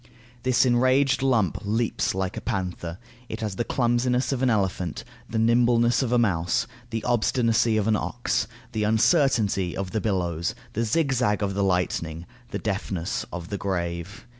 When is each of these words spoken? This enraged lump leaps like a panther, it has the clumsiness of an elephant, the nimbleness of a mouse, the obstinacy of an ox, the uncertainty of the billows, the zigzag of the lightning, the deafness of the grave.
This 0.41 0.65
enraged 0.65 1.21
lump 1.21 1.59
leaps 1.63 2.15
like 2.15 2.35
a 2.35 2.41
panther, 2.41 2.97
it 3.29 3.41
has 3.41 3.55
the 3.57 3.63
clumsiness 3.63 4.31
of 4.31 4.41
an 4.41 4.49
elephant, 4.49 5.03
the 5.29 5.37
nimbleness 5.37 6.01
of 6.01 6.11
a 6.11 6.17
mouse, 6.17 6.65
the 6.89 7.03
obstinacy 7.03 7.77
of 7.77 7.87
an 7.87 7.95
ox, 7.95 8.47
the 8.71 8.83
uncertainty 8.83 9.77
of 9.77 9.91
the 9.91 10.01
billows, 10.01 10.55
the 10.73 10.85
zigzag 10.85 11.43
of 11.43 11.53
the 11.53 11.63
lightning, 11.63 12.25
the 12.49 12.57
deafness 12.57 13.27
of 13.31 13.49
the 13.49 13.59
grave. 13.59 14.25